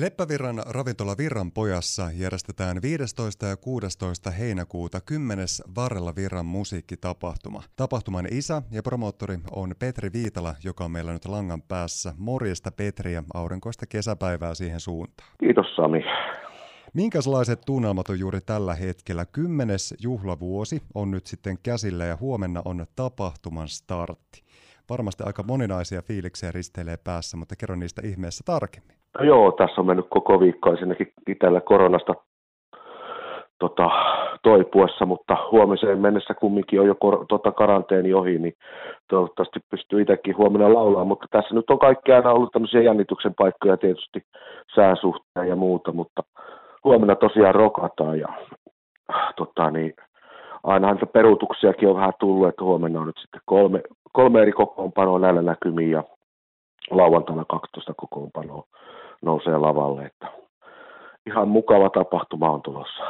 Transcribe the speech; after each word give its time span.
Leppävirran 0.00 0.62
ravintola 0.66 1.14
Virran 1.18 1.52
pojassa 1.52 2.10
järjestetään 2.14 2.82
15. 2.82 3.46
ja 3.46 3.56
16. 3.56 4.30
heinäkuuta 4.30 5.00
10. 5.00 5.46
Varrella 5.76 6.14
Virran 6.16 6.46
musiikkitapahtuma. 6.46 7.62
Tapahtuman 7.76 8.26
isä 8.30 8.62
ja 8.70 8.82
promoottori 8.82 9.38
on 9.50 9.74
Petri 9.78 10.12
Viitala, 10.12 10.54
joka 10.64 10.84
on 10.84 10.90
meillä 10.90 11.12
nyt 11.12 11.24
langan 11.24 11.62
päässä. 11.62 12.14
Morjesta 12.18 12.72
Petri 12.72 13.12
ja 13.12 13.22
aurinkoista 13.34 13.86
kesäpäivää 13.86 14.54
siihen 14.54 14.80
suuntaan. 14.80 15.30
Kiitos 15.40 15.66
Sami. 15.76 16.00
Minkälaiset 16.94 17.60
tunnelmat 17.66 18.08
on 18.08 18.18
juuri 18.18 18.40
tällä 18.40 18.74
hetkellä? 18.74 19.26
Kymmenes 19.26 19.94
juhlavuosi 20.00 20.82
on 20.94 21.10
nyt 21.10 21.26
sitten 21.26 21.58
käsillä 21.62 22.04
ja 22.04 22.16
huomenna 22.20 22.62
on 22.64 22.86
tapahtuman 22.96 23.68
startti. 23.68 24.42
Varmasti 24.90 25.22
aika 25.26 25.42
moninaisia 25.42 26.02
fiiliksiä 26.02 26.50
risteilee 26.54 26.96
päässä, 27.04 27.36
mutta 27.36 27.54
kerro 27.60 27.76
niistä 27.76 28.02
ihmeessä 28.04 28.42
tarkemmin. 28.46 28.96
No 29.18 29.24
joo, 29.24 29.52
tässä 29.52 29.80
on 29.80 29.86
mennyt 29.86 30.06
koko 30.10 30.40
viikko 30.40 30.70
ensinnäkin 30.70 31.12
itsellä 31.28 31.60
koronasta 31.60 32.14
tota, 33.58 33.90
toipuessa, 34.42 35.06
mutta 35.06 35.36
huomiseen 35.52 35.98
mennessä 35.98 36.34
kumminkin 36.34 36.80
on 36.80 36.86
jo 36.86 36.94
kor, 36.94 37.26
tota, 37.28 37.52
karanteeni 37.52 38.14
ohi, 38.14 38.38
niin 38.38 38.52
toivottavasti 39.10 39.60
pystyy 39.70 40.02
itsekin 40.02 40.36
huomenna 40.36 40.74
laulaa, 40.74 41.04
mutta 41.04 41.26
tässä 41.30 41.54
nyt 41.54 41.70
on 41.70 41.78
kaikki 41.78 42.12
aina 42.12 42.32
ollut 42.32 42.52
tämmöisiä 42.52 42.82
jännityksen 42.82 43.34
paikkoja 43.38 43.76
tietysti 43.76 44.22
sääsuhteen 44.74 45.48
ja 45.48 45.56
muuta, 45.56 45.92
mutta 45.92 46.22
huomenna 46.84 47.16
tosiaan 47.16 47.54
rokataan 47.54 48.18
ja 48.18 48.28
tota, 49.36 49.70
niin, 49.70 49.94
aina 50.62 50.92
niitä 50.92 51.06
peruutuksiakin 51.06 51.88
on 51.88 51.96
vähän 51.96 52.12
tullut, 52.20 52.48
että 52.48 52.64
huomenna 52.64 53.00
on 53.00 53.06
nyt 53.06 53.18
sitten 53.20 53.40
kolme, 53.44 53.80
kolme 54.12 54.42
eri 54.42 54.52
kokoonpanoa 54.52 55.18
näillä 55.18 55.42
näkymiin 55.42 55.90
ja 55.90 56.04
lauantaina 56.90 57.44
12 57.44 57.94
kokoonpanoa 57.96 58.66
nousee 59.22 59.58
lavalle, 59.58 60.02
että 60.02 60.26
ihan 61.26 61.48
mukava 61.48 61.90
tapahtuma 61.90 62.50
on 62.50 62.62
tulossa. 62.62 63.02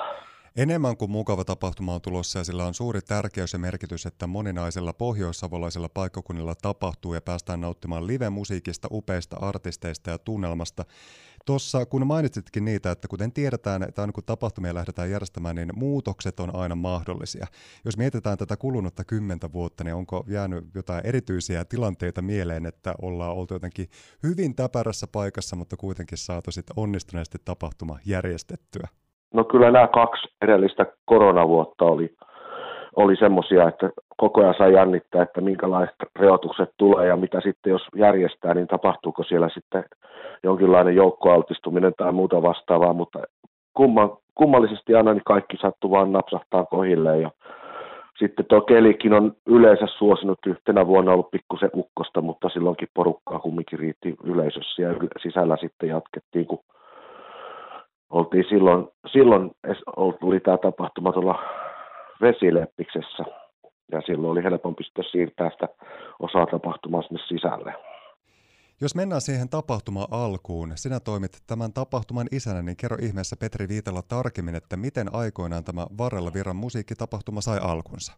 Enemmän 0.56 0.96
kuin 0.96 1.10
mukava 1.10 1.44
tapahtuma 1.44 1.94
on 1.94 2.00
tulossa 2.00 2.38
ja 2.38 2.44
sillä 2.44 2.66
on 2.66 2.74
suuri 2.74 3.00
tärkeys 3.02 3.52
ja 3.52 3.58
merkitys, 3.58 4.06
että 4.06 4.26
moninaisella 4.26 4.92
pohjoissavolaisella 4.92 5.88
paikkakunnilla 5.88 6.54
tapahtuu 6.54 7.14
ja 7.14 7.20
päästään 7.20 7.60
nauttimaan 7.60 8.06
live-musiikista, 8.06 8.88
upeista 8.90 9.36
artisteista 9.36 10.10
ja 10.10 10.18
tunnelmasta. 10.18 10.84
Tuossa 11.46 11.86
kun 11.86 12.06
mainitsitkin 12.06 12.64
niitä, 12.64 12.90
että 12.90 13.08
kuten 13.08 13.32
tiedetään, 13.32 13.82
että 13.82 14.00
aina 14.00 14.12
kun 14.12 14.24
tapahtumia 14.24 14.74
lähdetään 14.74 15.10
järjestämään, 15.10 15.56
niin 15.56 15.70
muutokset 15.74 16.40
on 16.40 16.54
aina 16.56 16.74
mahdollisia. 16.74 17.46
Jos 17.84 17.96
mietitään 17.96 18.38
tätä 18.38 18.56
kulunutta 18.56 19.04
kymmentä 19.04 19.52
vuotta, 19.52 19.84
niin 19.84 19.94
onko 19.94 20.24
jäänyt 20.28 20.64
jotain 20.74 21.06
erityisiä 21.06 21.64
tilanteita 21.64 22.22
mieleen, 22.22 22.66
että 22.66 22.94
ollaan 23.02 23.36
oltu 23.36 23.54
jotenkin 23.54 23.88
hyvin 24.22 24.54
täpärässä 24.54 25.06
paikassa, 25.06 25.56
mutta 25.56 25.76
kuitenkin 25.76 26.18
saatu 26.18 26.52
sitten 26.52 26.74
onnistuneesti 26.78 27.38
tapahtuma 27.44 27.98
järjestettyä? 28.04 28.88
No 29.34 29.44
kyllä 29.44 29.70
nämä 29.70 29.86
kaksi 29.86 30.28
edellistä 30.42 30.86
koronavuotta 31.04 31.84
oli, 31.84 32.14
oli 32.96 33.16
semmoisia, 33.16 33.68
että 33.68 33.90
koko 34.16 34.40
ajan 34.40 34.54
sai 34.58 34.74
jännittää, 34.74 35.22
että 35.22 35.40
minkälaiset 35.40 35.96
rajoitukset 36.18 36.70
tulee 36.76 37.06
ja 37.06 37.16
mitä 37.16 37.40
sitten 37.40 37.70
jos 37.70 37.82
järjestää, 37.96 38.54
niin 38.54 38.66
tapahtuuko 38.66 39.22
siellä 39.22 39.48
sitten 39.48 39.84
jonkinlainen 40.42 40.96
joukkoaltistuminen 40.96 41.92
tai 41.96 42.12
muuta 42.12 42.42
vastaavaa, 42.42 42.92
mutta 42.92 43.18
kumman, 43.74 44.10
kummallisesti 44.34 44.94
aina 44.94 45.12
niin 45.12 45.22
kaikki 45.26 45.56
sattuu 45.56 45.90
vaan 45.90 46.12
napsahtaa 46.12 46.64
kohille 46.64 47.18
ja 47.18 47.30
sitten 48.18 48.46
tuo 48.46 48.60
kelikin 48.60 49.12
on 49.12 49.32
yleensä 49.46 49.86
suosinut 49.86 50.38
yhtenä 50.46 50.86
vuonna 50.86 51.12
ollut 51.12 51.30
pikkusen 51.30 51.70
ukkosta, 51.74 52.20
mutta 52.20 52.48
silloinkin 52.48 52.88
porukkaa 52.94 53.38
kumminkin 53.38 53.78
riitti 53.78 54.14
yleisössä 54.24 54.82
ja 54.82 54.94
sisällä 55.22 55.56
sitten 55.56 55.88
jatkettiin, 55.88 56.46
kun 56.46 56.58
oltiin 58.10 58.44
silloin, 58.48 58.88
silloin 59.12 59.50
tuli 60.20 60.40
tämä 60.40 60.56
tapahtuma 60.56 61.12
tuolla 61.12 61.38
Vesileppiksessä 62.20 63.24
ja 63.92 64.00
silloin 64.06 64.32
oli 64.32 64.42
helpompi 64.42 64.84
sitten 64.84 65.04
siirtää 65.04 65.50
sitä 65.50 65.68
osaa 66.20 66.46
tapahtumaa 66.46 67.02
sinne 67.02 67.20
sisälle. 67.28 67.74
Jos 68.80 68.94
mennään 68.94 69.20
siihen 69.20 69.48
tapahtuma 69.48 70.06
alkuun, 70.10 70.72
sinä 70.74 71.00
toimit 71.00 71.30
tämän 71.46 71.72
tapahtuman 71.72 72.26
isänä, 72.32 72.62
niin 72.62 72.76
kerro 72.76 72.96
ihmeessä 73.00 73.36
Petri 73.40 73.68
Viitala 73.68 74.02
tarkemmin, 74.08 74.54
että 74.54 74.76
miten 74.76 75.06
aikoinaan 75.12 75.64
tämä 75.64 75.86
Varrella 75.98 76.30
Virran 76.34 76.56
musiikkitapahtuma 76.56 77.40
sai 77.40 77.58
alkunsa? 77.62 78.12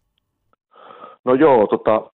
No 1.25 1.33
joo, 1.33 1.67
tota, 1.67 2.11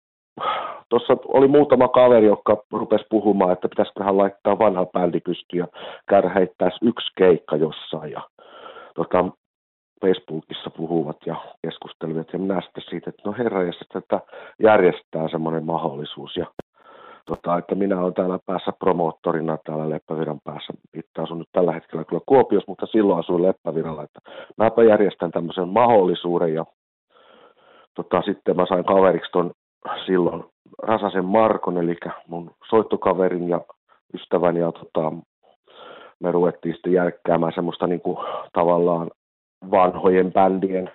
tuossa 0.88 1.16
oli 1.28 1.48
muutama 1.48 1.88
kaveri, 1.88 2.26
joka 2.26 2.56
rupesi 2.72 3.04
puhumaan, 3.10 3.52
että 3.52 3.68
pitäisiköhän 3.68 4.18
laittaa 4.18 4.58
vanha 4.58 4.86
bändi 4.86 5.20
pystyyn 5.20 5.58
ja 5.58 5.66
käydä 6.08 6.28
heittää 6.28 6.70
yksi 6.82 7.12
keikka 7.16 7.56
jossain. 7.56 8.12
Ja, 8.12 8.20
tota, 8.94 9.24
Facebookissa 10.00 10.70
puhuvat 10.70 11.16
ja 11.26 11.36
keskustelivat 11.62 12.32
ja 12.32 12.38
minä 12.38 12.60
sitten 12.60 12.84
siitä, 12.90 13.10
että 13.10 13.22
no 13.24 13.34
herra, 13.38 13.62
jos 13.62 13.76
tätä 13.92 14.20
järjestää 14.62 15.28
semmoinen 15.28 15.64
mahdollisuus. 15.64 16.36
Ja 16.36 16.46
tota, 17.26 17.58
että 17.58 17.74
minä 17.74 18.00
olen 18.00 18.14
täällä 18.14 18.38
päässä 18.46 18.72
promoottorina 18.78 19.58
täällä 19.66 19.90
Leppäviran 19.90 20.40
päässä. 20.44 20.72
Itse 20.94 21.22
asun 21.22 21.38
nyt 21.38 21.48
tällä 21.52 21.72
hetkellä 21.72 22.04
kyllä 22.04 22.22
Kuopiossa, 22.26 22.70
mutta 22.70 22.86
silloin 22.86 23.18
asuin 23.18 23.42
Leppäviralla, 23.42 24.02
että 24.02 24.20
mäpä 24.56 24.84
järjestän 24.84 25.30
tämmöisen 25.30 25.68
mahdollisuuden 25.68 26.54
ja 26.54 26.64
tota, 27.94 28.22
sitten 28.22 28.56
mä 28.56 28.66
sain 28.66 28.84
kaveriksi 28.84 29.32
ton 29.32 29.50
silloin 30.06 30.44
Rasasen 30.82 31.24
Markon, 31.24 31.78
eli 31.78 31.96
mun 32.28 32.50
soittokaverin 32.68 33.48
ja 33.48 33.60
ystäväni, 34.14 34.60
ja 34.60 34.72
tota, 34.72 35.12
me 36.20 36.32
ruvettiin 36.32 36.74
sitten 36.74 36.92
järkkäämään 36.92 37.52
semmoista 37.54 37.86
niin 37.86 38.00
kuin, 38.00 38.18
tavallaan 38.52 39.10
vanhojen 39.70 40.32
bändien 40.32 40.90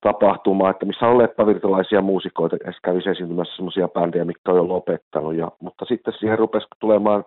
tapahtumaa, 0.00 0.70
että 0.70 0.86
missä 0.86 1.06
on 1.06 1.18
leppävirtalaisia 1.18 2.00
muusikoita, 2.00 2.56
ja 2.64 2.72
kävisi 2.82 3.10
esiintymässä 3.10 3.56
semmoisia 3.56 3.88
bändejä, 3.88 4.24
mitkä 4.24 4.50
on 4.50 4.56
jo 4.56 4.68
lopettanut, 4.68 5.34
ja, 5.34 5.50
mutta 5.60 5.84
sitten 5.84 6.14
siihen 6.18 6.38
rupesi 6.38 6.66
tulemaan 6.80 7.24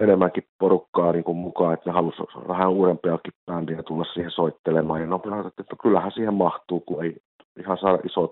enemmänkin 0.00 0.44
porukkaa 0.58 1.12
niin 1.12 1.24
kuin 1.24 1.36
mukaan, 1.36 1.74
että 1.74 1.90
ne 1.90 1.94
halusivat 1.94 2.48
vähän 2.48 2.70
uudempiakin 2.70 3.32
bändiä 3.46 3.82
tulla 3.82 4.04
siihen 4.04 4.30
soittelemaan, 4.30 5.00
ja 5.00 5.06
no, 5.06 5.20
että 5.46 5.76
kyllähän 5.82 6.12
siihen 6.12 6.34
mahtuu, 6.34 6.80
kun 6.80 7.04
ei 7.04 7.16
ihan 7.60 7.78
saada 7.78 7.98
iso 8.04 8.30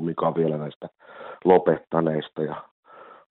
mikä 0.00 0.26
on 0.26 0.34
vielä 0.34 0.58
näistä 0.58 0.88
lopettaneista. 1.44 2.42
Ja 2.42 2.56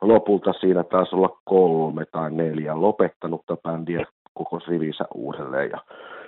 lopulta 0.01 0.53
siinä 0.53 0.83
taisi 0.83 1.15
olla 1.15 1.39
kolme 1.45 2.05
tai 2.11 2.31
neljä 2.31 2.81
lopettanutta 2.81 3.57
bändiä 3.57 4.05
koko 4.33 4.59
rivissä 4.67 5.05
uudelleen. 5.13 5.69
Ja 5.69 5.77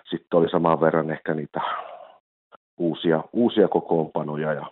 sitten 0.09 0.39
oli 0.39 0.49
saman 0.49 0.81
verran 0.81 1.11
ehkä 1.11 1.33
niitä 1.33 1.61
uusia, 2.77 3.23
uusia 3.33 3.67
kokoonpanoja. 3.67 4.53
Ja 4.53 4.65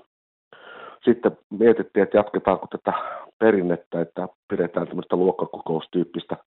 sitten 1.05 1.37
mietittiin, 1.49 2.03
että 2.03 2.17
jatketaanko 2.17 2.67
tätä 2.67 2.93
perinnettä, 3.39 4.01
että 4.01 4.27
pidetään 4.47 4.87
tämmöistä 4.87 5.15
luokkakokoustyyppistä 5.15 6.37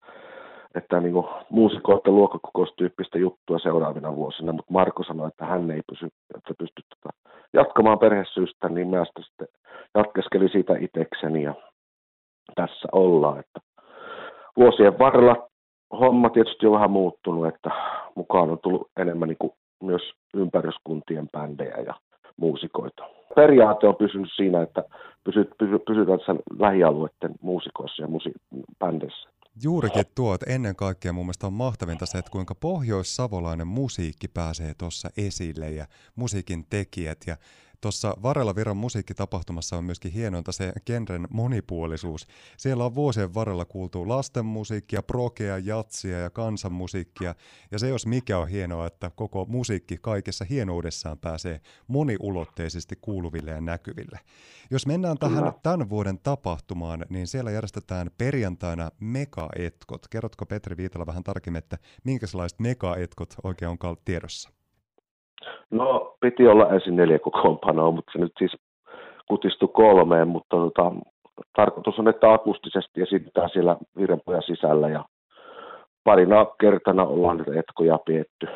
että 0.78 1.00
niin 1.00 1.12
kuin 1.12 1.27
muusikoiden 1.50 2.15
luokkakokoustyyppistä 2.15 3.19
juttua 3.19 3.59
seuraavina 3.59 4.16
vuosina, 4.16 4.53
mutta 4.53 4.72
Marko 4.72 5.03
sanoi, 5.03 5.28
että 5.28 5.44
hän 5.44 5.71
ei 5.71 5.83
pysy, 5.87 6.09
että 6.37 6.55
pysty 6.59 6.83
tota 6.89 7.16
jatkamaan 7.53 7.99
perhesyistä, 7.99 8.69
niin 8.69 8.88
mä 8.88 9.05
sitten 9.21 9.49
jatkeskelin 9.94 10.49
siitä 10.53 10.75
itsekseni 10.81 11.43
ja 11.43 11.55
tässä 12.55 12.88
ollaan. 12.93 13.38
Että 13.38 13.61
vuosien 14.56 14.99
varrella 14.99 15.49
homma 16.00 16.31
tietysti 16.31 16.67
on 16.67 16.72
vähän 16.72 16.91
muuttunut, 16.91 17.47
että 17.47 17.71
mukaan 18.15 18.50
on 18.50 18.59
tullut 18.59 18.91
enemmän 18.97 19.28
niin 19.28 19.38
kuin 19.38 19.53
myös 19.83 20.03
ympäryskuntien 20.34 21.28
bändejä 21.33 21.77
ja 21.87 21.94
muusikoita. 22.37 23.05
Periaate 23.34 23.87
on 23.87 23.97
pysynyt 23.97 24.31
siinä, 24.37 24.62
että 24.62 24.84
pysytään 25.87 26.19
tässä 26.19 26.34
lähialueiden 26.59 27.34
muusikoissa 27.41 28.03
ja 28.03 28.09
musi- 28.09 28.65
bändeissä. 28.78 29.28
Juurikin 29.62 30.04
tuo, 30.14 30.34
että 30.34 30.46
ennen 30.48 30.76
kaikkea 30.76 31.12
mun 31.12 31.26
mielestä 31.26 31.46
on 31.46 31.52
mahtavinta 31.52 32.06
se, 32.06 32.19
että 32.19 32.30
kuinka 32.30 32.55
pohjoissavolainen 32.55 33.66
musiikki 33.66 34.28
pääsee 34.28 34.75
tuossa 34.75 35.10
esille 35.16 35.70
ja 35.70 35.87
musiikin 36.16 36.66
tekijät 36.70 37.19
ja 37.26 37.37
Tuossa 37.80 38.14
Varella 38.22 38.54
Viran 38.54 38.76
musiikkitapahtumassa 38.76 39.76
on 39.76 39.84
myöskin 39.84 40.12
hienointa 40.12 40.52
se 40.52 40.72
genren 40.86 41.28
monipuolisuus. 41.30 42.26
Siellä 42.56 42.84
on 42.84 42.94
vuosien 42.94 43.34
varrella 43.34 43.64
kuultu 43.64 44.08
lastenmusiikkia, 44.08 45.02
prokea, 45.02 45.58
jatsia 45.58 46.19
ja 46.19 46.30
kansanmusiikkia. 46.30 47.34
Ja 47.70 47.78
se 47.78 47.88
jos 47.88 48.06
mikä 48.06 48.38
on 48.38 48.48
hienoa, 48.48 48.86
että 48.86 49.10
koko 49.10 49.44
musiikki 49.48 49.98
kaikessa 50.00 50.44
hienoudessaan 50.50 51.19
pääsee 51.19 51.60
moniulotteisesti 51.88 52.96
kuuluville 53.00 53.50
ja 53.50 53.60
näkyville. 53.60 54.20
Jos 54.70 54.86
mennään 54.86 55.19
tähän 55.19 55.52
tämän 55.62 55.90
vuoden 55.90 56.19
tapahtumaan, 56.19 57.04
niin 57.08 57.26
siellä 57.26 57.50
järjestetään 57.50 58.10
perjantaina 58.19 58.90
megaetkot. 59.00 60.08
Kerrotko 60.08 60.46
Petri 60.46 60.76
Viitala 60.76 61.06
vähän 61.06 61.25
tarkemmin, 61.25 61.58
että 61.58 61.78
minkälaiset 62.04 62.60
megaetkot 62.60 63.34
oikein 63.42 63.69
on 63.69 63.96
tiedossa? 64.04 64.57
No, 65.70 66.17
piti 66.20 66.49
olla 66.49 66.69
ensin 66.69 66.97
neljä 66.97 67.19
kokoonpanoa, 67.19 67.91
mutta 67.91 68.12
se 68.12 68.19
nyt 68.19 68.32
siis 68.38 68.56
kutistui 69.29 69.69
kolmeen, 69.69 70.29
mutta 70.29 70.56
tota, 70.56 70.93
tarkoitus 71.56 71.99
on, 71.99 72.09
että 72.09 72.32
akustisesti 72.32 73.03
esitetään 73.03 73.50
siellä 73.50 73.76
Virenpojan 73.97 74.43
sisällä 74.43 74.88
ja 74.88 75.05
parina 76.05 76.47
kertana 76.61 77.05
ollaan 77.05 77.37
nyt 77.37 77.49
etkoja 77.49 77.99
pietty. 78.06 78.49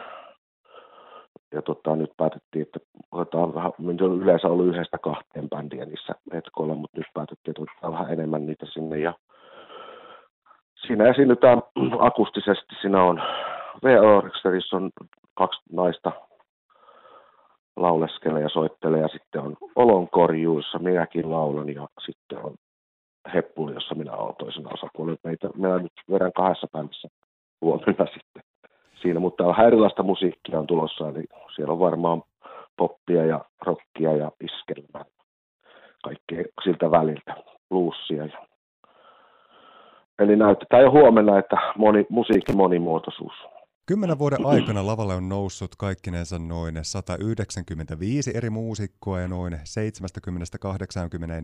Ja 1.54 1.62
tota, 1.62 1.96
nyt 1.96 2.10
päätettiin, 2.16 2.62
että 2.62 2.80
otetaan 3.12 3.54
vähän, 3.54 3.72
on 3.78 4.22
yleensä 4.22 4.48
ollut 4.48 4.66
yhdestä 4.66 4.98
kahteen 4.98 5.48
bändiä 5.48 5.84
niissä 5.84 6.14
etkoilla, 6.32 6.74
mutta 6.74 6.98
nyt 6.98 7.06
päätettiin, 7.14 7.50
että 7.50 7.62
otetaan 7.62 7.92
vähän 7.92 8.12
enemmän 8.12 8.46
niitä 8.46 8.66
sinne. 8.66 8.98
Ja 8.98 9.14
siinä 10.86 11.04
esiinnytään 11.04 11.62
akustisesti, 11.98 12.74
siinä 12.80 13.04
on 13.04 13.22
V-Orksterissa 13.84 14.76
on 14.76 14.90
kaksi 15.34 15.60
naista 15.72 16.12
lauleskelee 17.76 18.42
ja 18.42 18.48
soittelee 18.48 19.00
ja 19.00 19.08
sitten 19.08 19.40
on 19.40 19.56
olonkorjuussa, 19.76 20.78
minäkin 20.78 21.30
laulan 21.30 21.74
ja 21.74 21.88
sitten 22.06 22.38
on 22.44 22.54
heppuli, 23.34 23.74
jossa 23.74 23.94
minä 23.94 24.12
olen 24.12 24.34
toisena 24.38 24.70
osapuolella. 24.74 25.18
Meitä, 25.24 25.48
minä 25.54 25.78
nyt 25.78 25.92
vedän 26.10 26.32
kahdessa 26.32 26.66
bändissä 26.72 27.08
huomenna 27.60 28.06
sitten 28.14 28.42
siinä, 29.02 29.20
mutta 29.20 29.46
vähän 29.46 29.66
erilaista 29.66 30.02
musiikkia 30.02 30.58
on 30.58 30.66
tulossa, 30.66 31.08
eli 31.08 31.24
siellä 31.54 31.72
on 31.72 31.80
varmaan 31.80 32.22
poppia 32.76 33.26
ja 33.26 33.44
rockia 33.66 34.16
ja 34.16 34.30
iskelmää, 34.40 35.04
kaikkea 36.04 36.44
siltä 36.64 36.90
väliltä, 36.90 37.36
bluesia. 37.68 38.26
Ja... 38.26 38.46
Eli 40.18 40.36
näytetään 40.36 40.82
jo 40.82 40.90
huomenna, 40.90 41.38
että 41.38 41.56
moni, 41.76 42.06
musiikin 42.08 42.56
monimuotoisuus 42.56 43.34
Kymmenen 43.92 44.18
vuoden 44.18 44.46
aikana 44.46 44.86
lavalle 44.86 45.14
on 45.14 45.28
noussut 45.28 45.76
kaikkinensa 45.76 46.38
noin 46.38 46.78
195 46.82 48.30
eri 48.34 48.50
muusikkoa 48.50 49.20
ja 49.20 49.28
noin 49.28 49.52
70-80 49.52 49.58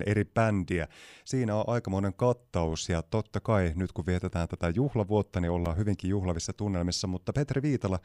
eri 0.06 0.25
bändiä. 0.25 0.89
Siinä 1.25 1.56
on 1.56 1.65
aikamoinen 1.67 2.15
kattaus 2.15 2.89
ja 2.89 3.03
totta 3.03 3.41
kai 3.41 3.73
nyt 3.77 3.93
kun 3.93 4.06
vietetään 4.06 4.49
tätä 4.49 4.73
juhlavuotta, 4.75 5.41
niin 5.41 5.50
ollaan 5.50 5.77
hyvinkin 5.77 6.11
juhlavissa 6.11 6.53
tunnelmissa, 6.53 7.06
mutta 7.06 7.33
Petri 7.33 7.62
Viitala, 7.62 7.99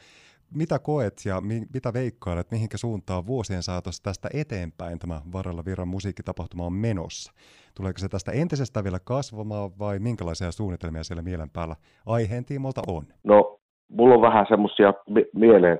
mitä 0.54 0.80
koet 0.80 1.22
ja 1.26 1.42
mi- 1.42 1.68
mitä 1.74 1.94
veikkailet, 1.94 2.52
mihinkä 2.52 2.78
suuntaan 2.78 3.26
vuosien 3.26 3.64
saatossa 3.64 4.04
tästä 4.04 4.30
eteenpäin 4.34 5.00
tämä 5.00 5.22
Varalla 5.32 5.66
Virran 5.66 5.88
musiikkitapahtuma 5.88 6.66
on 6.66 6.74
menossa? 6.74 7.34
Tuleeko 7.76 8.00
se 8.00 8.10
tästä 8.10 8.32
entisestä 8.32 8.84
vielä 8.84 9.00
kasvamaan 9.00 9.80
vai 9.80 10.00
minkälaisia 10.00 10.52
suunnitelmia 10.52 11.04
siellä 11.04 11.22
mielen 11.22 11.50
päällä 11.50 11.76
aiheen 12.06 12.46
tiimolta 12.46 12.82
on? 12.88 13.08
No 13.24 13.53
mulla 13.98 14.16
on 14.16 14.22
vähän 14.22 14.46
semmoisia 14.50 14.94
mieleen, 15.34 15.80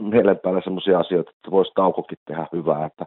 mielen 0.00 0.38
päällä 0.38 0.60
semmoisia 0.64 0.98
asioita, 0.98 1.30
että 1.30 1.50
voisi 1.50 1.72
taukokin 1.74 2.18
tehdä 2.26 2.46
hyvää, 2.52 2.86
että 2.86 3.06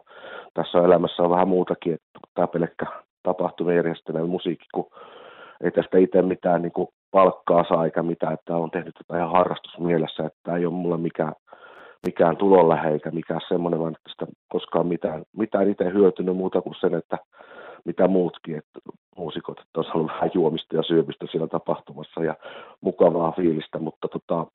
tässä 0.54 0.78
on 0.78 0.84
elämässä 0.84 1.22
on 1.22 1.30
vähän 1.30 1.48
muutakin, 1.48 1.94
että 1.94 2.20
tämä 2.34 2.46
pelkkä 2.46 2.86
tapahtumien 3.22 3.76
järjestäminen 3.76 4.28
musiikki, 4.28 4.66
kun 4.74 4.86
ei 5.60 5.70
tästä 5.70 5.98
itse 5.98 6.22
mitään 6.22 6.62
niin 6.62 6.72
kuin 6.72 6.88
palkkaa 7.10 7.64
saa 7.68 7.84
eikä 7.84 8.02
mitään, 8.02 8.34
että 8.34 8.56
on 8.56 8.70
tehnyt 8.70 8.94
tätä 8.94 9.18
ihan 9.18 9.32
harrastusmielessä, 9.32 10.26
että 10.26 10.38
tämä 10.42 10.56
ei 10.56 10.66
ole 10.66 10.74
mulla 10.74 10.96
mikään, 10.96 11.32
mikään 12.06 12.36
tulonlähe 12.36 12.90
eikä 12.90 13.10
mikään 13.10 13.40
semmoinen, 13.48 13.80
vaan 13.80 13.92
että 13.92 14.10
sitä 14.10 14.26
koskaan 14.48 14.86
mitään, 14.86 15.22
mitään 15.36 15.70
itse 15.70 15.84
hyötynyt 15.92 16.36
muuta 16.36 16.60
kuin 16.60 16.74
sen, 16.80 16.94
että 16.94 17.18
mitä 17.84 18.08
muutkin, 18.08 18.58
että 18.58 18.80
muusikot, 19.16 19.58
että 19.58 19.80
olisi 19.80 19.90
ollut 19.94 20.12
vähän 20.12 20.30
juomista 20.34 20.76
ja 20.76 20.82
syömistä 20.82 21.26
siellä 21.30 21.46
tapahtumassa 21.46 22.24
ja 22.24 22.34
mukavaa 22.82 23.32
fiilistä, 23.32 23.78
mutta 23.78 24.08
tota, 24.08 24.46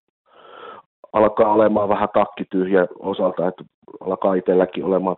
alkaa 1.14 1.54
olemaan 1.54 1.90
vähän 1.90 2.10
takki 2.14 2.46
tyhjä 2.50 2.88
osalta, 3.00 3.48
että 3.48 3.64
alkaa 4.00 4.34
itselläkin 4.34 4.84
olemaan 4.84 5.16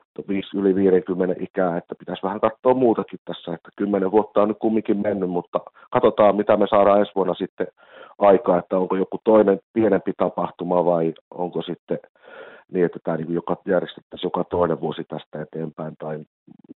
yli 0.55 0.75
50 0.75 1.35
ikää, 1.39 1.77
että 1.77 1.95
pitäisi 1.95 2.23
vähän 2.23 2.39
katsoa 2.39 2.73
muutakin 2.73 3.19
tässä, 3.25 3.53
että 3.53 3.69
kymmenen 3.77 4.11
vuotta 4.11 4.41
on 4.41 4.47
nyt 4.47 4.57
kumminkin 4.59 4.97
mennyt, 4.97 5.29
mutta 5.29 5.59
katsotaan 5.91 6.35
mitä 6.35 6.57
me 6.57 6.67
saadaan 6.69 6.99
ensi 6.99 7.11
vuonna 7.15 7.33
sitten 7.33 7.67
aikaa, 8.19 8.57
että 8.59 8.77
onko 8.77 8.95
joku 8.95 9.17
toinen 9.23 9.59
pienempi 9.73 10.11
tapahtuma 10.17 10.85
vai 10.85 11.13
onko 11.31 11.61
sitten 11.61 11.99
niin, 12.71 12.85
että 12.85 12.99
tämä 13.03 13.17
niin 13.17 13.33
joka, 13.33 13.57
järjestettäisiin 13.65 14.27
joka 14.27 14.43
toinen 14.43 14.81
vuosi 14.81 15.03
tästä 15.03 15.41
eteenpäin, 15.41 15.93
tai 15.99 16.19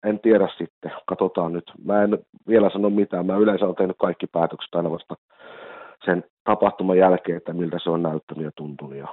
en 0.04 0.20
tiedä 0.20 0.48
sitten, 0.58 0.92
katsotaan 1.06 1.52
nyt. 1.52 1.72
Mä 1.84 2.02
en 2.02 2.18
vielä 2.48 2.70
sano 2.70 2.90
mitään, 2.90 3.26
mä 3.26 3.36
yleensä 3.36 3.64
olen 3.64 3.76
tehnyt 3.76 3.96
kaikki 3.98 4.26
päätökset 4.26 4.74
aina 4.74 4.90
vasta 4.90 5.14
sen 6.04 6.24
tapahtuman 6.44 6.98
jälkeen, 6.98 7.36
että 7.36 7.52
miltä 7.52 7.78
se 7.82 7.90
on 7.90 8.02
näyttänyt 8.02 8.44
ja 8.44 8.50
tuntunut, 8.56 8.94
ja 8.94 9.08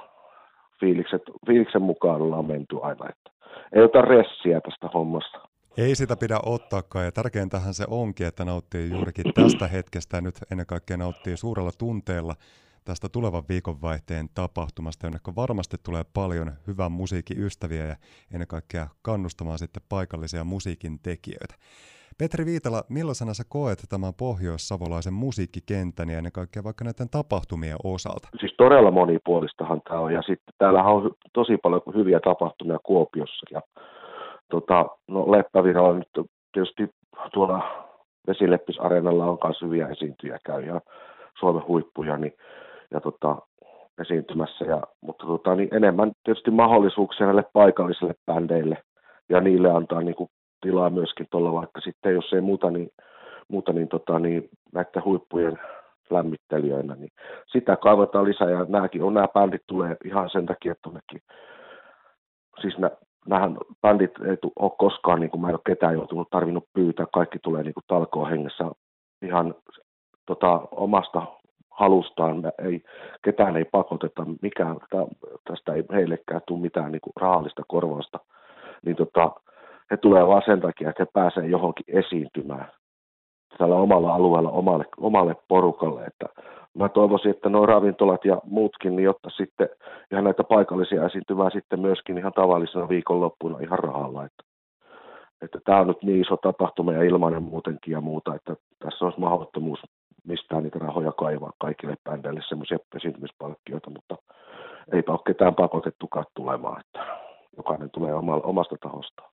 fiilikset, 0.80 1.22
fiiliksen 1.46 1.82
mukaan 1.82 2.22
ollaan 2.22 2.46
menty 2.46 2.76
aina, 2.82 3.08
että 3.08 3.30
ei 3.72 3.82
ota 3.82 4.02
ressiä 4.02 4.60
tästä 4.60 4.88
hommasta. 4.94 5.48
Ei 5.78 5.94
sitä 5.94 6.16
pidä 6.16 6.38
ottaakaan 6.46 7.04
ja 7.04 7.12
tärkeintähän 7.12 7.74
se 7.74 7.84
onkin, 7.88 8.26
että 8.26 8.44
nauttii 8.44 8.90
juurikin 8.90 9.34
tästä 9.34 9.66
hetkestä 9.66 10.20
nyt 10.20 10.34
ennen 10.50 10.66
kaikkea 10.66 10.96
nauttii 10.96 11.36
suurella 11.36 11.70
tunteella 11.78 12.34
tästä 12.88 13.08
tulevan 13.12 13.48
viikonvaihteen 13.48 14.26
tapahtumasta, 14.34 15.06
jonne 15.06 15.18
varmasti 15.36 15.76
tulee 15.86 16.04
paljon 16.14 16.50
hyvän 16.66 16.92
musiikin 16.92 17.40
ystäviä 17.46 17.84
ja 17.86 17.96
ennen 18.34 18.48
kaikkea 18.48 18.86
kannustamaan 19.02 19.58
sitten 19.58 19.82
paikallisia 19.88 20.44
musiikin 20.44 20.94
tekijöitä. 21.02 21.54
Petri 22.18 22.44
Viitala, 22.46 22.80
millaisena 22.88 23.34
sä 23.34 23.44
koet 23.48 23.78
tämän 23.88 24.14
pohjois-savolaisen 24.24 25.16
musiikkikentän 25.24 26.08
ja 26.10 26.18
ennen 26.18 26.32
kaikkea 26.32 26.64
vaikka 26.64 26.84
näiden 26.84 27.10
tapahtumien 27.10 27.76
osalta? 27.84 28.28
Siis 28.40 28.54
todella 28.56 28.90
monipuolistahan 28.90 29.80
tämä 29.82 30.00
on 30.00 30.12
ja 30.12 30.22
sitten 30.22 30.54
täällä 30.58 30.82
on 30.82 31.10
tosi 31.32 31.56
paljon 31.56 31.82
hyviä 31.94 32.20
tapahtumia 32.20 32.78
Kuopiossa 32.82 33.46
ja 33.50 33.60
tota, 34.50 34.86
no 35.08 35.30
Leppävira 35.30 35.82
on 35.82 35.98
nyt 35.98 36.28
tietysti 36.52 36.82
tuolla 37.32 37.58
Vesileppisareenalla 38.26 39.24
on 39.24 39.38
myös 39.44 39.62
hyviä 39.62 39.88
esiintyjä 39.88 40.38
käy 40.44 40.62
ja 40.62 40.80
Suomen 41.40 41.66
huippuja, 41.68 42.16
niin 42.16 42.34
ja 42.90 43.00
tota, 43.00 43.36
esiintymässä. 44.00 44.64
Ja, 44.64 44.82
mutta 45.00 45.26
tota, 45.26 45.54
niin 45.54 45.74
enemmän 45.74 46.12
tietysti 46.24 46.50
mahdollisuuksia 46.50 47.26
näille 47.26 47.44
paikallisille 47.52 48.14
bändeille 48.26 48.82
ja 49.28 49.40
niille 49.40 49.70
antaa 49.70 50.00
niin 50.00 50.14
kuin, 50.14 50.30
tilaa 50.60 50.90
myöskin 50.90 51.26
tuolla, 51.30 51.52
vaikka 51.52 51.80
sitten 51.80 52.14
jos 52.14 52.32
ei 52.32 52.40
muuta, 52.40 52.70
niin, 52.70 52.88
muuta, 53.48 53.72
niin, 53.72 53.88
tota, 53.88 54.18
niin 54.18 54.48
näiden 54.72 55.04
huippujen 55.04 55.58
lämmittelijöinä, 56.10 56.94
niin 56.94 57.10
sitä 57.46 57.76
kaivataan 57.76 58.24
lisää 58.24 58.50
ja 58.50 58.66
nämäkin 58.68 59.02
on, 59.02 59.14
nämä 59.14 59.28
bändit 59.28 59.62
tulee 59.66 59.96
ihan 60.04 60.30
sen 60.30 60.46
takia, 60.46 60.72
että 60.72 60.82
tonnekin, 60.82 61.20
siis 62.60 62.78
nä, 62.78 62.90
nämähän 63.26 63.56
bändit 63.82 64.10
ei 64.24 64.36
ole 64.58 64.72
koskaan, 64.78 65.20
niin 65.20 65.30
kuin 65.30 65.40
mä 65.40 65.48
en 65.48 65.54
ole 65.54 65.60
ketään 65.66 65.94
joutunut 65.94 66.30
tarvinnut 66.30 66.64
pyytää, 66.74 67.06
kaikki 67.14 67.38
tulee 67.38 67.62
niin 67.62 67.74
kuin 67.74 67.84
talkoon 67.86 68.30
hengessä 68.30 68.64
ihan 69.22 69.54
tota, 70.26 70.60
omasta 70.70 71.22
halustaan, 71.78 72.52
ei, 72.64 72.82
ketään 73.22 73.56
ei 73.56 73.64
pakoteta, 73.64 74.26
mikään, 74.42 74.76
tästä 75.48 75.74
ei 75.74 75.84
heillekään 75.92 76.40
tule 76.46 76.60
mitään 76.60 76.92
niin 76.92 77.00
rahallista 77.20 77.62
korvausta, 77.68 78.18
niin 78.84 78.96
tota, 78.96 79.32
he 79.90 79.96
tulee 79.96 80.26
vaan 80.26 80.42
sen 80.46 80.60
takia, 80.60 80.90
että 80.90 81.02
he 81.02 81.08
pääsee 81.12 81.46
johonkin 81.46 81.84
esiintymään. 81.88 82.68
Tällä 83.58 83.76
omalla 83.76 84.14
alueella 84.14 84.50
omalle, 84.50 84.84
omalle 84.96 85.36
porukalle, 85.48 86.04
että 86.04 86.26
mä 86.74 86.88
toivoisin, 86.88 87.30
että 87.30 87.48
nuo 87.48 87.66
ravintolat 87.66 88.24
ja 88.24 88.40
muutkin, 88.44 88.96
niin 88.96 89.04
jotta 89.04 89.30
sitten 89.30 89.68
ihan 90.12 90.24
näitä 90.24 90.44
paikallisia 90.44 91.06
esiintymään 91.06 91.50
sitten 91.50 91.80
myöskin 91.80 92.18
ihan 92.18 92.32
tavallisena 92.32 92.88
viikonloppuna 92.88 93.58
ihan 93.60 93.78
rahalla, 93.78 94.24
että, 94.24 94.44
että 95.42 95.58
tämä 95.64 95.80
on 95.80 95.86
nyt 95.86 96.02
niin 96.02 96.20
iso 96.20 96.36
tapahtuma 96.36 96.92
ja 96.92 97.02
ilmainen 97.02 97.42
muutenkin 97.42 97.92
ja 97.92 98.00
muuta, 98.00 98.34
että 98.34 98.56
tässä 98.78 99.04
on 99.04 99.12
mahdottomuus 99.16 99.80
mistään 100.28 100.62
niitä 100.62 100.78
rahoja 100.78 101.12
kaivaa 101.12 101.52
kaikille 101.60 101.96
bändeille 102.04 102.40
semmoisia 102.48 102.78
esiintymispalkkioita, 102.96 103.90
mutta 103.90 104.16
eipä 104.92 105.12
ole 105.12 105.20
ketään 105.26 105.54
pakotettukaan 105.54 106.26
tulemaan, 106.34 106.80
että 106.80 106.98
jokainen 107.56 107.90
tulee 107.90 108.14
omasta 108.42 108.76
tahostaan. 108.82 109.30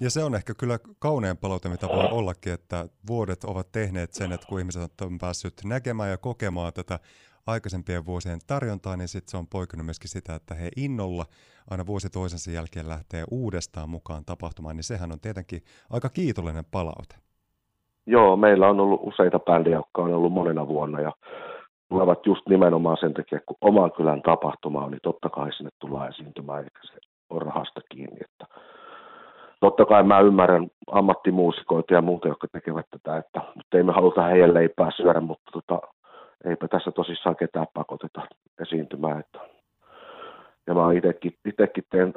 Ja 0.00 0.10
se 0.10 0.24
on 0.24 0.34
ehkä 0.34 0.54
kyllä 0.54 0.78
kaunein 0.98 1.36
palaute, 1.36 1.68
mitä 1.68 1.88
voi 1.88 2.08
ollakin, 2.10 2.52
että 2.52 2.86
vuodet 3.06 3.44
ovat 3.44 3.72
tehneet 3.72 4.12
sen, 4.12 4.32
että 4.32 4.46
kun 4.46 4.58
ihmiset 4.58 5.00
on 5.00 5.18
päässyt 5.18 5.54
näkemään 5.64 6.10
ja 6.10 6.18
kokemaan 6.18 6.72
tätä 6.72 6.98
aikaisempien 7.46 8.06
vuosien 8.06 8.38
tarjontaa, 8.46 8.96
niin 8.96 9.08
sitten 9.08 9.30
se 9.30 9.36
on 9.36 9.46
poikinut 9.46 9.86
myöskin 9.86 10.10
sitä, 10.10 10.34
että 10.34 10.54
he 10.54 10.68
innolla 10.76 11.26
aina 11.70 11.86
vuosi 11.86 12.10
toisensa 12.10 12.50
jälkeen 12.50 12.88
lähtee 12.88 13.24
uudestaan 13.30 13.88
mukaan 13.88 14.24
tapahtumaan, 14.24 14.76
niin 14.76 14.84
sehän 14.84 15.12
on 15.12 15.20
tietenkin 15.20 15.62
aika 15.90 16.08
kiitollinen 16.08 16.64
palaute. 16.70 17.27
Joo, 18.08 18.36
meillä 18.36 18.68
on 18.68 18.80
ollut 18.80 19.00
useita 19.02 19.38
bändejä, 19.38 19.76
jotka 19.76 20.02
on 20.02 20.14
ollut 20.14 20.32
monena 20.32 20.68
vuonna 20.68 21.00
ja 21.00 21.12
tulevat 21.88 22.26
just 22.26 22.48
nimenomaan 22.48 22.96
sen 22.96 23.14
takia, 23.14 23.40
kun 23.46 23.56
oman 23.60 23.92
kylän 23.92 24.22
tapahtuma 24.22 24.84
on, 24.84 24.90
niin 24.90 25.00
totta 25.02 25.28
kai 25.28 25.52
sinne 25.52 25.70
tullaan 25.78 26.08
esiintymään, 26.08 26.64
eikä 26.64 26.80
se 26.82 26.98
ole 27.30 27.40
rahasta 27.40 27.80
kiinni. 27.88 28.18
Että 28.20 28.54
totta 29.60 29.84
kai 29.84 30.02
mä 30.02 30.20
ymmärrän 30.20 30.68
ammattimuusikoita 30.92 31.94
ja 31.94 32.02
muuta, 32.02 32.28
jotka 32.28 32.46
tekevät 32.52 32.86
tätä, 32.90 33.16
että, 33.16 33.40
mutta 33.54 33.76
ei 33.76 33.82
me 33.82 33.92
haluta 33.92 34.22
heidän 34.22 34.54
leipää 34.54 34.90
syödä, 34.96 35.20
mutta 35.20 35.50
tota, 35.52 35.80
eipä 36.44 36.68
tässä 36.68 36.90
tosissaan 36.90 37.36
ketään 37.36 37.66
pakoteta 37.74 38.22
esiintymään. 38.60 39.20
Että. 39.20 39.40
Ja 40.66 40.74
mä 40.74 40.80
itsekin 41.44 41.84
teen 41.90 42.12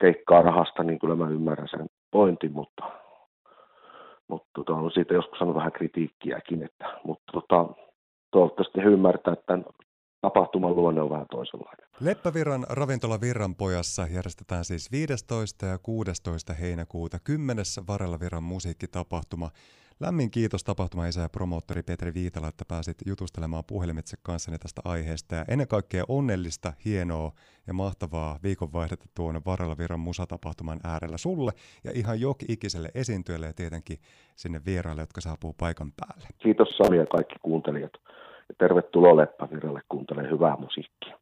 keikkaa 0.00 0.42
rahasta, 0.42 0.82
niin 0.82 0.98
kyllä 0.98 1.14
mä 1.14 1.28
ymmärrän 1.28 1.68
sen 1.68 1.86
pointin, 2.10 2.52
mutta 2.52 3.03
mutta 4.28 4.48
tota, 4.54 4.72
on 4.72 4.90
siitä 4.90 5.14
joskus 5.14 5.38
saanut 5.38 5.56
vähän 5.56 5.72
kritiikkiäkin, 5.72 6.62
että, 6.62 7.00
mutta 7.04 7.32
tota, 7.32 7.74
toivottavasti 8.30 8.80
he 8.80 8.88
ymmärtää 8.88 9.36
tämän 9.36 9.64
tapahtuman 10.20 10.76
luonne 10.76 11.02
on 11.02 11.10
vähän 11.10 11.26
toisenlainen. 11.30 11.86
Leppävirran 12.00 12.66
ravintola 12.68 13.20
Virranpojassa 13.20 14.02
järjestetään 14.02 14.64
siis 14.64 14.92
15. 14.92 15.66
ja 15.66 15.78
16. 15.78 16.52
heinäkuuta 16.52 17.18
10. 17.24 17.64
Varella 17.88 18.20
Virran 18.20 18.42
musiikkitapahtuma. 18.42 19.50
Lämmin 20.00 20.30
kiitos 20.30 20.64
tapahtuma 20.64 21.06
isä 21.06 21.20
ja 21.20 21.28
promoottori 21.28 21.82
Petri 21.82 22.14
Viitala, 22.14 22.48
että 22.48 22.64
pääsit 22.68 22.96
jutustelemaan 23.06 23.64
puhelimitse 23.66 24.16
kanssani 24.22 24.58
tästä 24.58 24.82
aiheesta. 24.84 25.34
Ja 25.34 25.44
ennen 25.48 25.68
kaikkea 25.68 26.04
onnellista, 26.08 26.72
hienoa 26.84 27.32
ja 27.66 27.74
mahtavaa 27.74 28.38
viikonvaihdetta 28.42 29.06
tuonne 29.14 29.40
Varella 29.46 29.78
Virran 29.78 30.00
musatapahtuman 30.00 30.80
äärellä 30.84 31.16
sulle 31.16 31.52
ja 31.84 31.90
ihan 31.94 32.20
joki 32.20 32.46
ikiselle 32.48 32.88
esiintyjälle 32.94 33.46
ja 33.46 33.52
tietenkin 33.52 33.98
sinne 34.36 34.60
vieraille, 34.66 35.02
jotka 35.02 35.20
saapuu 35.20 35.54
paikan 35.58 35.92
päälle. 35.96 36.28
Kiitos 36.38 36.68
Sami 36.68 36.96
ja 36.96 37.06
kaikki 37.06 37.36
kuuntelijat. 37.42 37.92
Ja 38.48 38.54
tervetuloa 38.58 39.16
Leppävirralle 39.16 39.80
kuuntelemaan 39.88 40.32
hyvää 40.32 40.56
musiikkia. 40.56 41.18